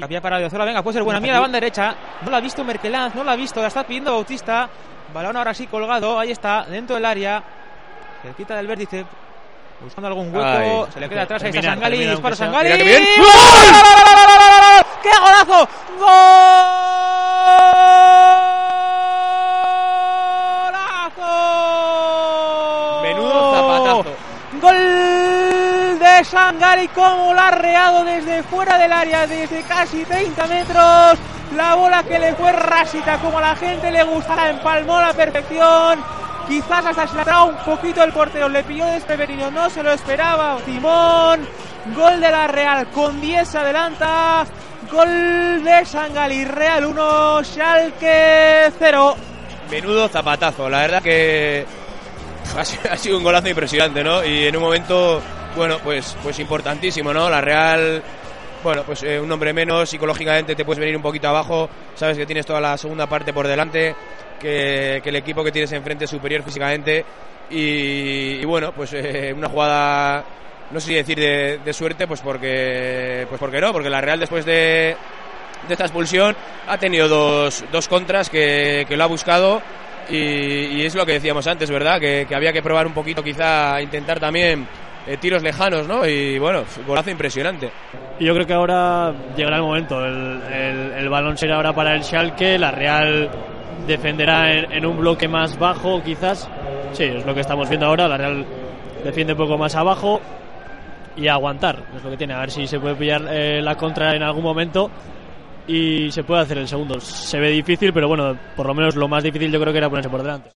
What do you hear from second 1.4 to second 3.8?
banda derecha. No la ha visto Merkelanz, no la ha visto, la